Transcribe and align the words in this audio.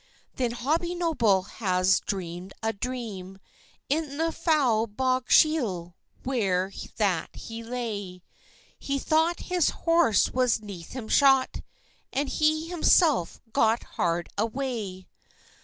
Then 0.33 0.53
Hobbie 0.53 0.95
Noble 0.95 1.43
has 1.43 1.99
dream'd 1.99 2.53
a 2.63 2.73
dream, 2.73 3.37
In 3.87 4.17
the 4.17 4.31
Foulbogshiel, 4.31 5.93
where 6.23 6.71
that 6.97 7.35
he 7.35 7.63
lay; 7.63 8.23
He 8.79 8.97
thought 8.97 9.41
his 9.41 9.69
horse 9.69 10.31
was 10.31 10.59
neath 10.59 10.93
him 10.93 11.07
shot, 11.07 11.61
And 12.11 12.29
he 12.29 12.67
himself 12.67 13.39
got 13.53 13.83
hard 13.83 14.27
away. 14.39 15.07